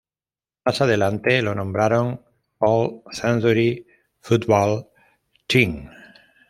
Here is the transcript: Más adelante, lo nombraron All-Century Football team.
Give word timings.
Más 0.65 0.81
adelante, 0.81 1.43
lo 1.43 1.53
nombraron 1.53 2.19
All-Century 2.57 3.85
Football 4.19 4.87
team. 5.45 5.89